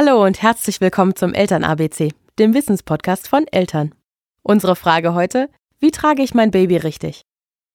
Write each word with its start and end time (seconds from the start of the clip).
Hallo 0.00 0.24
und 0.24 0.40
herzlich 0.40 0.80
willkommen 0.80 1.16
zum 1.16 1.34
Eltern-ABC, 1.34 2.12
dem 2.38 2.54
Wissenspodcast 2.54 3.26
von 3.26 3.48
Eltern. 3.48 3.92
Unsere 4.42 4.76
Frage 4.76 5.12
heute: 5.12 5.48
Wie 5.80 5.90
trage 5.90 6.22
ich 6.22 6.34
mein 6.34 6.52
Baby 6.52 6.76
richtig? 6.76 7.22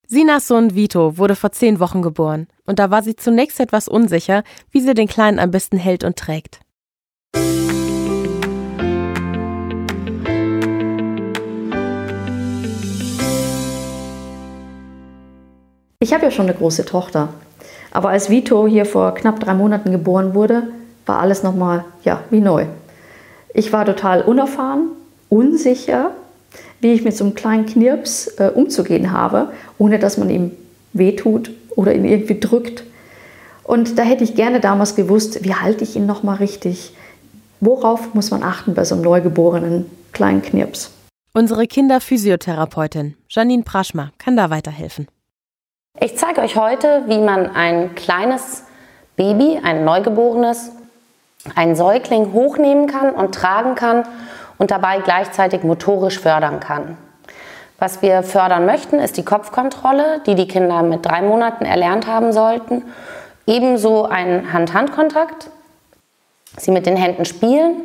Sinas 0.07 0.47
Sohn 0.47 0.73
Vito 0.73 1.17
wurde 1.17 1.36
vor 1.36 1.51
zehn 1.51 1.81
Wochen 1.81 2.01
geboren 2.01 2.47
und 2.65 2.79
da 2.79 2.89
war 2.91 3.04
sie 3.04 3.17
zunächst 3.17 3.59
etwas 3.59 3.89
unsicher, 3.89 4.44
wie 4.71 4.79
sie 4.79 4.94
den 4.94 5.09
Kleinen 5.09 5.38
am 5.38 5.51
besten 5.51 5.75
hält 5.75 6.05
und 6.05 6.15
trägt. 6.15 6.62
Ich 15.99 16.13
habe 16.13 16.23
ja 16.23 16.31
schon 16.31 16.45
eine 16.45 16.55
große 16.55 16.85
Tochter. 16.85 17.34
Aber 17.91 18.12
als 18.12 18.30
Vito 18.30 18.66
hier 18.66 18.85
vor 18.85 19.13
knapp 19.13 19.41
drei 19.41 19.53
Monaten 19.53 19.91
geboren 19.91 20.34
wurde, 20.34 20.70
war 21.05 21.20
alles 21.20 21.44
nochmal 21.44 21.85
ja, 22.04 22.23
wie 22.30 22.40
neu. 22.40 22.66
Ich 23.53 23.72
war 23.72 23.85
total 23.85 24.21
unerfahren, 24.21 24.89
unsicher, 25.29 26.12
wie 26.79 26.93
ich 26.93 27.03
mit 27.03 27.16
so 27.16 27.23
einem 27.23 27.35
kleinen 27.35 27.66
Knirps 27.66 28.27
äh, 28.39 28.52
umzugehen 28.53 29.12
habe, 29.12 29.52
ohne 29.77 29.99
dass 29.99 30.17
man 30.17 30.29
ihm 30.29 30.52
wehtut 30.93 31.52
oder 31.76 31.93
ihn 31.93 32.05
irgendwie 32.05 32.39
drückt. 32.39 32.84
Und 33.63 33.98
da 33.98 34.03
hätte 34.03 34.23
ich 34.23 34.35
gerne 34.35 34.59
damals 34.59 34.95
gewusst, 34.95 35.43
wie 35.43 35.55
halte 35.55 35.84
ich 35.84 35.95
ihn 35.95 36.05
nochmal 36.05 36.38
richtig? 36.38 36.93
Worauf 37.59 38.13
muss 38.13 38.31
man 38.31 38.43
achten 38.43 38.73
bei 38.73 38.84
so 38.84 38.95
einem 38.95 39.04
neugeborenen 39.04 39.85
kleinen 40.12 40.41
Knirps? 40.41 40.91
Unsere 41.34 41.65
Kinderphysiotherapeutin 41.65 43.15
Janine 43.29 43.63
Praschma 43.63 44.12
kann 44.17 44.35
da 44.35 44.49
weiterhelfen. 44.49 45.07
Ich 45.99 46.17
zeige 46.17 46.41
euch 46.41 46.55
heute, 46.55 47.04
wie 47.07 47.20
man 47.20 47.48
ein 47.48 47.95
kleines 47.95 48.63
Baby, 49.15 49.59
ein 49.63 49.85
Neugeborenes, 49.85 50.71
ein 51.55 51.75
Säugling 51.75 52.33
hochnehmen 52.33 52.88
kann 52.88 53.11
und 53.11 53.35
tragen 53.35 53.75
kann 53.75 54.03
und 54.57 54.71
dabei 54.71 54.99
gleichzeitig 54.99 55.63
motorisch 55.63 56.20
fördern 56.20 56.59
kann. 56.59 56.98
Was 57.79 58.01
wir 58.01 58.23
fördern 58.23 58.65
möchten, 58.65 58.99
ist 58.99 59.18
die 59.18 59.26
Kopfkontrolle, 59.26 60.21
die 60.26 60.35
die 60.35 60.48
Kinder 60.48 60.84
mit 60.84 61.05
drei 61.05 61.21
Monaten 61.21 61.65
erlernt 61.65 62.07
haben 62.07 62.31
sollten. 62.31 62.84
Ebenso 63.45 64.06
ein 64.06 64.53
Hand-Hand-Kontakt, 64.53 65.50
sie 66.56 66.72
mit 66.72 66.86
den 66.86 66.95
Händen 66.95 67.26
spielen. 67.26 67.81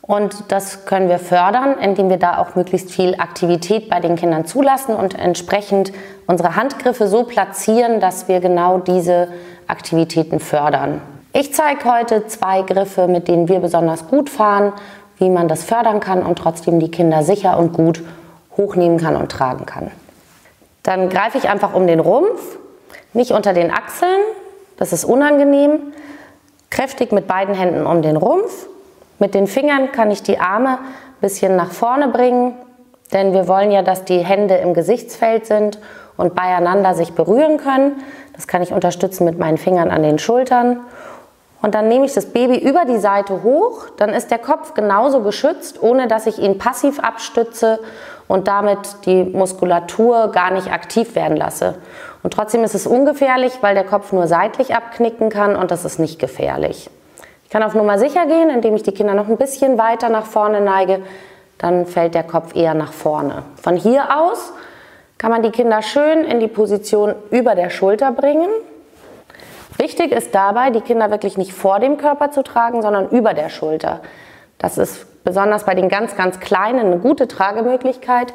Und 0.00 0.52
das 0.52 0.86
können 0.86 1.08
wir 1.08 1.18
fördern, 1.18 1.78
indem 1.78 2.08
wir 2.08 2.16
da 2.16 2.38
auch 2.38 2.54
möglichst 2.54 2.92
viel 2.92 3.16
Aktivität 3.16 3.90
bei 3.90 3.98
den 4.00 4.14
Kindern 4.16 4.46
zulassen 4.46 4.94
und 4.94 5.18
entsprechend 5.18 5.92
unsere 6.26 6.54
Handgriffe 6.54 7.08
so 7.08 7.24
platzieren, 7.24 7.98
dass 7.98 8.28
wir 8.28 8.40
genau 8.40 8.78
diese 8.78 9.28
Aktivitäten 9.66 10.38
fördern. 10.38 11.02
Ich 11.38 11.52
zeige 11.52 11.84
heute 11.84 12.26
zwei 12.28 12.62
Griffe, 12.62 13.08
mit 13.08 13.28
denen 13.28 13.46
wir 13.46 13.58
besonders 13.58 14.08
gut 14.08 14.30
fahren, 14.30 14.72
wie 15.18 15.28
man 15.28 15.48
das 15.48 15.64
fördern 15.64 16.00
kann 16.00 16.22
und 16.22 16.38
trotzdem 16.38 16.80
die 16.80 16.90
Kinder 16.90 17.22
sicher 17.22 17.58
und 17.58 17.74
gut 17.74 18.02
hochnehmen 18.56 18.96
kann 18.96 19.16
und 19.16 19.30
tragen 19.30 19.66
kann. 19.66 19.90
Dann 20.82 21.10
greife 21.10 21.36
ich 21.36 21.46
einfach 21.46 21.74
um 21.74 21.86
den 21.86 22.00
Rumpf, 22.00 22.56
nicht 23.12 23.32
unter 23.32 23.52
den 23.52 23.70
Achseln, 23.70 24.18
das 24.78 24.94
ist 24.94 25.04
unangenehm. 25.04 25.92
Kräftig 26.70 27.12
mit 27.12 27.26
beiden 27.26 27.54
Händen 27.54 27.86
um 27.86 28.00
den 28.00 28.16
Rumpf. 28.16 28.66
Mit 29.18 29.34
den 29.34 29.46
Fingern 29.46 29.92
kann 29.92 30.10
ich 30.10 30.22
die 30.22 30.38
Arme 30.38 30.78
ein 30.78 31.20
bisschen 31.20 31.54
nach 31.54 31.72
vorne 31.72 32.08
bringen, 32.08 32.54
denn 33.12 33.34
wir 33.34 33.46
wollen 33.46 33.70
ja, 33.70 33.82
dass 33.82 34.06
die 34.06 34.24
Hände 34.24 34.54
im 34.54 34.72
Gesichtsfeld 34.72 35.44
sind 35.44 35.80
und 36.16 36.34
beieinander 36.34 36.94
sich 36.94 37.12
berühren 37.12 37.58
können. 37.58 38.02
Das 38.32 38.46
kann 38.46 38.62
ich 38.62 38.72
unterstützen 38.72 39.26
mit 39.26 39.38
meinen 39.38 39.58
Fingern 39.58 39.90
an 39.90 40.02
den 40.02 40.18
Schultern 40.18 40.80
und 41.62 41.74
dann 41.74 41.88
nehme 41.88 42.04
ich 42.04 42.14
das 42.14 42.26
Baby 42.26 42.58
über 42.58 42.84
die 42.84 42.98
Seite 42.98 43.42
hoch, 43.42 43.86
dann 43.96 44.10
ist 44.10 44.30
der 44.30 44.38
Kopf 44.38 44.74
genauso 44.74 45.20
geschützt, 45.20 45.82
ohne 45.82 46.06
dass 46.06 46.26
ich 46.26 46.38
ihn 46.38 46.58
passiv 46.58 47.00
abstütze 47.00 47.80
und 48.28 48.48
damit 48.48 48.78
die 49.06 49.24
Muskulatur 49.24 50.30
gar 50.32 50.50
nicht 50.50 50.70
aktiv 50.70 51.14
werden 51.14 51.36
lasse. 51.36 51.76
Und 52.22 52.34
trotzdem 52.34 52.64
ist 52.64 52.74
es 52.74 52.86
ungefährlich, 52.86 53.58
weil 53.62 53.74
der 53.74 53.84
Kopf 53.84 54.12
nur 54.12 54.26
seitlich 54.26 54.74
abknicken 54.74 55.30
kann 55.30 55.56
und 55.56 55.70
das 55.70 55.84
ist 55.84 55.98
nicht 55.98 56.18
gefährlich. 56.18 56.90
Ich 57.44 57.50
kann 57.50 57.62
auf 57.62 57.74
Nummer 57.74 57.98
sicher 57.98 58.26
gehen, 58.26 58.50
indem 58.50 58.74
ich 58.74 58.82
die 58.82 58.92
Kinder 58.92 59.14
noch 59.14 59.28
ein 59.28 59.36
bisschen 59.36 59.78
weiter 59.78 60.08
nach 60.08 60.26
vorne 60.26 60.60
neige, 60.60 61.00
dann 61.58 61.86
fällt 61.86 62.14
der 62.14 62.24
Kopf 62.24 62.54
eher 62.54 62.74
nach 62.74 62.92
vorne. 62.92 63.44
Von 63.62 63.76
hier 63.76 64.18
aus 64.18 64.52
kann 65.18 65.30
man 65.30 65.42
die 65.42 65.50
Kinder 65.50 65.80
schön 65.82 66.24
in 66.24 66.40
die 66.40 66.48
Position 66.48 67.14
über 67.30 67.54
der 67.54 67.70
Schulter 67.70 68.12
bringen. 68.12 68.48
Wichtig 69.78 70.12
ist 70.12 70.34
dabei, 70.34 70.70
die 70.70 70.80
Kinder 70.80 71.10
wirklich 71.10 71.36
nicht 71.36 71.52
vor 71.52 71.80
dem 71.80 71.98
Körper 71.98 72.30
zu 72.30 72.42
tragen, 72.42 72.82
sondern 72.82 73.08
über 73.10 73.34
der 73.34 73.48
Schulter. 73.48 74.00
Das 74.58 74.78
ist 74.78 75.24
besonders 75.24 75.64
bei 75.64 75.74
den 75.74 75.88
ganz, 75.88 76.16
ganz 76.16 76.40
Kleinen 76.40 76.86
eine 76.86 76.98
gute 76.98 77.28
Tragemöglichkeit. 77.28 78.32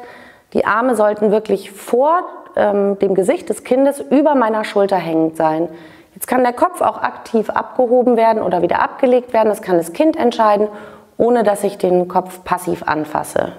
Die 0.52 0.64
Arme 0.64 0.94
sollten 0.94 1.30
wirklich 1.30 1.72
vor 1.72 2.22
ähm, 2.54 2.98
dem 2.98 3.14
Gesicht 3.14 3.48
des 3.48 3.64
Kindes 3.64 3.98
über 3.98 4.34
meiner 4.34 4.64
Schulter 4.64 4.96
hängend 4.96 5.36
sein. 5.36 5.68
Jetzt 6.14 6.28
kann 6.28 6.42
der 6.42 6.52
Kopf 6.52 6.80
auch 6.80 7.02
aktiv 7.02 7.50
abgehoben 7.50 8.16
werden 8.16 8.42
oder 8.42 8.62
wieder 8.62 8.80
abgelegt 8.80 9.32
werden. 9.32 9.48
Das 9.48 9.62
kann 9.62 9.78
das 9.78 9.92
Kind 9.92 10.16
entscheiden, 10.16 10.68
ohne 11.16 11.42
dass 11.42 11.64
ich 11.64 11.78
den 11.78 12.06
Kopf 12.06 12.44
passiv 12.44 12.82
anfasse. 12.84 13.52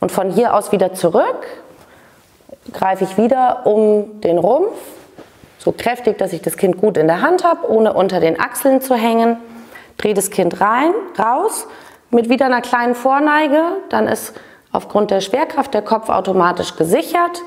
Und 0.00 0.12
von 0.12 0.30
hier 0.30 0.54
aus 0.54 0.72
wieder 0.72 0.94
zurück 0.94 1.46
greife 2.72 3.04
ich 3.04 3.18
wieder 3.18 3.66
um 3.66 4.20
den 4.20 4.38
Rumpf 4.38 4.72
so 5.64 5.72
kräftig, 5.72 6.18
dass 6.18 6.32
ich 6.32 6.42
das 6.42 6.56
Kind 6.56 6.76
gut 6.76 6.98
in 6.98 7.06
der 7.06 7.22
Hand 7.22 7.42
habe, 7.42 7.68
ohne 7.70 7.94
unter 7.94 8.20
den 8.20 8.38
Achseln 8.38 8.82
zu 8.82 8.94
hängen. 8.94 9.38
Drehe 9.96 10.12
das 10.12 10.30
Kind 10.30 10.60
rein, 10.60 10.92
raus, 11.18 11.66
mit 12.10 12.28
wieder 12.28 12.46
einer 12.46 12.60
kleinen 12.60 12.94
Vorneige. 12.94 13.62
Dann 13.88 14.06
ist 14.06 14.34
aufgrund 14.72 15.10
der 15.10 15.22
Schwerkraft 15.22 15.72
der 15.72 15.82
Kopf 15.82 16.10
automatisch 16.10 16.76
gesichert. 16.76 17.42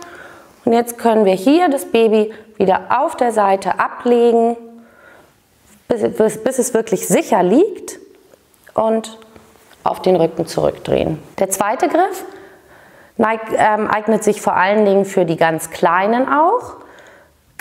Und 0.65 0.73
jetzt 0.73 0.97
können 0.97 1.25
wir 1.25 1.33
hier 1.33 1.69
das 1.69 1.85
Baby 1.85 2.33
wieder 2.57 2.87
auf 2.89 3.15
der 3.15 3.31
Seite 3.31 3.79
ablegen, 3.79 4.57
bis, 5.87 6.39
bis, 6.43 6.59
es 6.59 6.73
wirklich 6.73 7.07
sicher 7.07 7.43
liegt 7.43 7.99
und 8.73 9.19
auf 9.83 10.01
den 10.01 10.15
Rücken 10.15 10.47
zurückdrehen. 10.47 11.19
Der 11.39 11.49
zweite 11.49 11.87
Griff 11.87 12.25
neigt, 13.15 13.53
ähm, 13.55 13.87
eignet 13.87 14.23
sich 14.23 14.41
vor 14.41 14.55
allen 14.55 14.83
Dingen 14.85 15.05
für 15.05 15.23
die 15.23 15.37
ganz 15.37 15.69
Kleinen 15.69 16.27
auch 16.27 16.77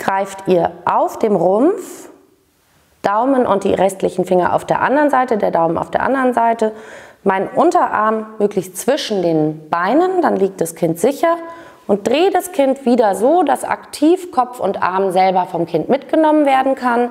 greift 0.07 0.47
ihr 0.47 0.71
auf 0.85 1.19
dem 1.19 1.35
Rumpf, 1.35 2.09
Daumen 3.01 3.45
und 3.45 3.63
die 3.65 3.73
restlichen 3.73 4.25
Finger 4.25 4.53
auf 4.53 4.65
der 4.65 4.81
anderen 4.81 5.09
Seite, 5.09 5.37
der 5.37 5.51
Daumen 5.51 5.77
auf 5.77 5.91
der 5.91 6.01
anderen 6.01 6.33
Seite, 6.33 6.71
mein 7.23 7.47
Unterarm 7.49 8.27
möglichst 8.39 8.77
zwischen 8.77 9.21
den 9.21 9.69
Beinen, 9.69 10.21
dann 10.21 10.37
liegt 10.37 10.61
das 10.61 10.75
Kind 10.75 10.97
sicher 10.97 11.35
und 11.87 12.07
drehe 12.07 12.31
das 12.31 12.53
Kind 12.53 12.85
wieder 12.85 13.15
so, 13.15 13.43
dass 13.43 13.65
aktiv 13.65 14.31
Kopf 14.31 14.59
und 14.61 14.81
Arm 14.81 15.11
selber 15.11 15.45
vom 15.45 15.65
Kind 15.65 15.89
mitgenommen 15.89 16.45
werden 16.45 16.75
kann. 16.75 17.09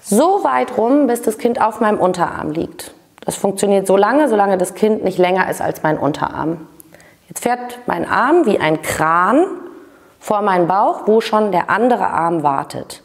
So 0.00 0.42
weit 0.42 0.76
rum, 0.76 1.06
bis 1.06 1.22
das 1.22 1.38
Kind 1.38 1.60
auf 1.60 1.80
meinem 1.80 1.98
Unterarm 1.98 2.50
liegt. 2.50 2.94
Das 3.24 3.36
funktioniert 3.36 3.86
so 3.86 3.96
lange, 3.96 4.28
solange 4.28 4.58
das 4.58 4.74
Kind 4.74 5.04
nicht 5.04 5.18
länger 5.18 5.48
ist 5.48 5.60
als 5.60 5.82
mein 5.84 5.98
Unterarm. 5.98 6.66
Jetzt 7.28 7.42
fährt 7.42 7.80
mein 7.86 8.08
Arm 8.08 8.44
wie 8.46 8.58
ein 8.58 8.82
Kran 8.82 9.46
vor 10.26 10.42
meinen 10.42 10.66
Bauch, 10.66 11.02
wo 11.06 11.20
schon 11.20 11.52
der 11.52 11.70
andere 11.70 12.08
Arm 12.08 12.42
wartet. 12.42 13.00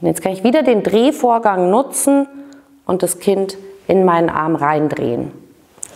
Und 0.00 0.06
jetzt 0.06 0.22
kann 0.22 0.30
ich 0.30 0.44
wieder 0.44 0.62
den 0.62 0.84
Drehvorgang 0.84 1.70
nutzen 1.70 2.28
und 2.86 3.02
das 3.02 3.18
Kind 3.18 3.58
in 3.88 4.04
meinen 4.04 4.30
Arm 4.30 4.54
reindrehen. 4.54 5.32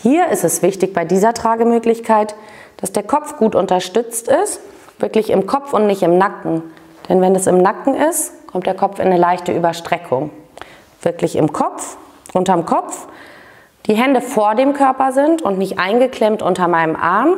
Hier 0.03 0.27
ist 0.27 0.43
es 0.43 0.61
wichtig 0.61 0.93
bei 0.93 1.05
dieser 1.05 1.35
Tragemöglichkeit, 1.35 2.35
dass 2.79 2.91
der 2.91 3.05
Kopf 3.05 3.37
gut 3.37 3.55
unterstützt 3.55 4.27
ist, 4.27 4.61
wirklich 4.99 5.31
im 5.31 5.47
Kopf 5.47 5.73
und 5.73 5.87
nicht 5.87 6.03
im 6.03 6.19
Nacken. 6.19 6.65
Denn 7.09 7.21
wenn 7.21 7.37
es 7.37 7.47
im 7.47 7.59
Nacken 7.59 7.95
ist, 7.95 8.49
kommt 8.49 8.67
der 8.67 8.75
Kopf 8.75 8.99
in 8.99 9.07
eine 9.07 9.19
leichte 9.19 9.53
Überstreckung. 9.53 10.31
Wirklich 11.01 11.37
im 11.37 11.53
Kopf, 11.53 11.97
unterm 12.35 12.67
Kopf, 12.67 13.07
die 13.87 13.95
Hände 13.95 14.21
vor 14.21 14.57
dem 14.57 14.73
Körper 14.73 15.13
sind 15.13 15.43
und 15.43 15.59
nicht 15.59 15.79
eingeklemmt 15.79 16.43
unter 16.43 16.67
meinem 16.67 16.97
Arm, 16.97 17.37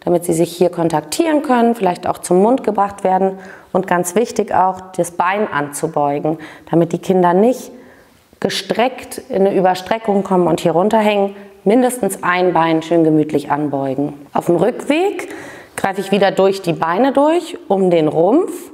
damit 0.00 0.24
sie 0.24 0.32
sich 0.32 0.56
hier 0.56 0.70
kontaktieren 0.70 1.42
können, 1.42 1.74
vielleicht 1.74 2.06
auch 2.06 2.18
zum 2.18 2.42
Mund 2.42 2.64
gebracht 2.64 3.04
werden 3.04 3.38
und 3.72 3.86
ganz 3.86 4.14
wichtig 4.14 4.54
auch 4.54 4.80
das 4.96 5.10
Bein 5.12 5.50
anzubeugen, 5.50 6.38
damit 6.70 6.92
die 6.92 6.98
Kinder 6.98 7.34
nicht 7.34 7.72
gestreckt 8.40 9.18
in 9.28 9.46
eine 9.46 9.54
Überstreckung 9.54 10.22
kommen 10.22 10.46
und 10.46 10.60
hier 10.60 10.72
runterhängen, 10.72 11.34
mindestens 11.64 12.22
ein 12.22 12.52
Bein 12.52 12.82
schön 12.82 13.04
gemütlich 13.04 13.50
anbeugen. 13.50 14.14
Auf 14.32 14.46
dem 14.46 14.56
Rückweg 14.56 15.28
greife 15.76 16.00
ich 16.00 16.12
wieder 16.12 16.30
durch 16.30 16.62
die 16.62 16.72
Beine 16.72 17.12
durch, 17.12 17.58
um 17.68 17.90
den 17.90 18.08
Rumpf, 18.08 18.70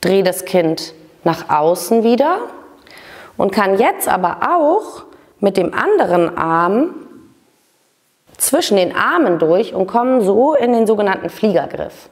drehe 0.00 0.22
das 0.22 0.44
Kind 0.44 0.94
nach 1.24 1.48
außen 1.48 2.04
wieder 2.04 2.38
und 3.36 3.52
kann 3.52 3.78
jetzt 3.78 4.08
aber 4.08 4.38
auch 4.56 5.04
mit 5.40 5.56
dem 5.56 5.72
anderen 5.74 6.36
Arm 6.36 6.94
zwischen 8.54 8.76
den 8.76 8.94
Armen 8.94 9.40
durch 9.40 9.74
und 9.74 9.88
kommen 9.88 10.20
so 10.20 10.54
in 10.54 10.72
den 10.72 10.86
sogenannten 10.86 11.28
Fliegergriff. 11.28 12.08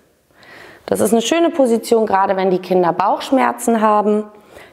Das 0.87 0.99
ist 0.99 1.13
eine 1.13 1.23
schöne 1.23 1.51
Position, 1.51 2.05
gerade 2.05 2.37
wenn 2.37 2.51
die 2.51 2.59
Kinder 2.59 2.93
Bauchschmerzen 2.93 3.81
haben. 3.81 4.25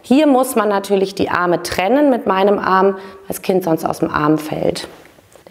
Hier 0.01 0.25
muss 0.25 0.55
man 0.55 0.67
natürlich 0.67 1.13
die 1.13 1.29
Arme 1.29 1.61
trennen 1.61 2.09
mit 2.09 2.25
meinem 2.25 2.57
Arm, 2.57 2.95
weil 2.95 3.01
das 3.27 3.43
Kind 3.43 3.63
sonst 3.63 3.85
aus 3.85 3.99
dem 3.99 4.09
Arm 4.09 4.39
fällt. 4.39 4.87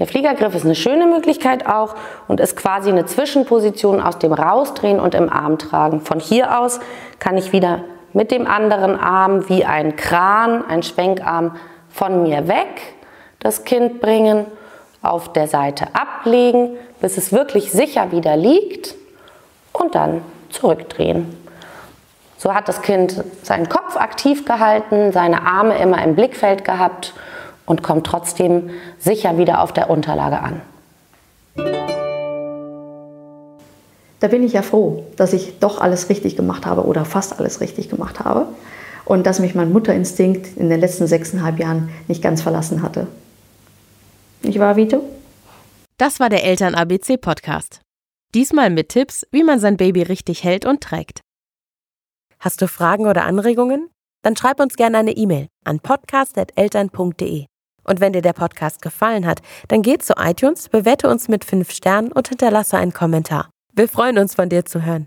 Der 0.01 0.09
Fliegergriff 0.09 0.57
ist 0.57 0.65
eine 0.65 0.75
schöne 0.75 1.07
Möglichkeit 1.07 1.69
auch 1.69 1.95
und 2.27 2.41
ist 2.41 2.57
quasi 2.57 2.91
eine 2.91 3.07
Zwischenposition 3.07 4.01
aus 4.01 4.19
dem 4.19 4.33
Rausdrehen 4.33 4.99
und 4.99 5.15
im 5.15 5.33
Arm 5.33 5.57
tragen. 5.57 6.01
Von 6.01 6.19
hier 6.19 6.59
aus 6.59 6.81
kann 7.21 7.37
ich 7.37 7.53
wieder 7.53 7.83
mit 8.13 8.33
dem 8.33 8.49
anderen 8.49 8.99
Arm 8.99 9.49
wie 9.49 9.65
ein 9.65 9.95
Kran, 9.95 10.65
ein 10.67 10.83
Schwenkarm 10.83 11.55
von 11.89 12.25
mir 12.25 12.49
weg 12.49 12.99
das 13.41 13.65
Kind 13.65 14.01
bringen, 14.01 14.47
auf 15.03 15.33
der 15.33 15.49
Seite 15.49 15.89
ablegen, 15.95 16.71
bis 17.01 17.17
es 17.17 17.33
wirklich 17.33 17.71
sicher 17.73 18.11
wieder 18.13 18.37
liegt 18.37 18.95
und 19.73 19.95
dann 19.95 20.23
zurückdrehen. 20.51 21.37
So 22.37 22.55
hat 22.55 22.69
das 22.69 22.83
Kind 22.83 23.25
seinen 23.43 23.69
Kopf 23.69 23.97
aktiv 23.97 24.45
gehalten, 24.45 25.13
seine 25.13 25.43
Arme 25.43 25.79
immer 25.79 26.03
im 26.05 26.15
Blickfeld 26.15 26.65
gehabt 26.65 27.15
und 27.67 27.83
kommt 27.83 28.07
trotzdem 28.07 28.71
sicher 28.99 29.39
wieder 29.39 29.61
auf 29.61 29.73
der 29.73 29.91
Unterlage 29.91 30.39
an. 30.41 30.61
Da 34.21 34.27
bin 34.27 34.43
ich 34.43 34.53
ja 34.53 34.63
froh, 34.63 35.05
dass 35.17 35.33
ich 35.33 35.59
doch 35.61 35.81
alles 35.81 36.09
richtig 36.09 36.37
gemacht 36.37 36.67
habe 36.67 36.85
oder 36.85 37.05
fast 37.05 37.39
alles 37.39 37.61
richtig 37.61 37.89
gemacht 37.89 38.21
habe 38.21 38.47
und 39.05 39.27
dass 39.27 39.39
mich 39.39 39.55
mein 39.55 39.73
Mutterinstinkt 39.73 40.57
in 40.57 40.69
den 40.69 40.81
letzten 40.81 41.07
sechseinhalb 41.07 41.59
Jahren 41.59 41.89
nicht 42.09 42.23
ganz 42.23 42.43
verlassen 42.43 42.83
hatte. 42.83 43.07
Nicht 44.43 44.59
wahr, 44.59 44.77
Vito? 44.77 45.03
Das 45.97 46.21
war 46.21 46.29
der 46.29 46.45
Eltern-ABC-Podcast. 46.45 47.81
Diesmal 48.35 48.71
mit 48.71 48.91
Tipps, 48.91 49.27
wie 49.31 49.43
man 49.43 49.59
sein 49.59 49.77
Baby 49.77 50.03
richtig 50.03 50.45
hält 50.45 50.65
und 50.65 50.83
trägt. 50.83 51.21
Hast 52.39 52.63
du 52.63 52.69
Fragen 52.69 53.07
oder 53.07 53.25
Anregungen? 53.25 53.91
Dann 54.23 54.37
schreib 54.37 54.61
uns 54.61 54.75
gerne 54.77 54.99
eine 54.99 55.13
E-Mail 55.13 55.49
an 55.65 55.81
podcast.eltern.de. 55.81 57.47
Und 57.85 58.01
wenn 58.01 58.13
dir 58.13 58.23
der 58.23 58.33
Podcast 58.35 58.83
gefallen 58.83 59.27
hat, 59.27 59.41
dann 59.69 59.83
geh 59.83 59.99
zu 59.99 60.15
iTunes, 60.19 60.69
bewerte 60.69 61.09
uns 61.09 61.29
mit 61.29 61.45
5 61.45 61.71
Sternen 61.71 62.13
und 62.13 62.29
hinterlasse 62.29 62.77
einen 62.77 62.93
Kommentar. 62.93 63.49
Wir 63.73 63.89
freuen 63.89 64.19
uns, 64.19 64.35
von 64.35 64.49
dir 64.49 64.65
zu 64.65 64.85
hören. 64.85 65.07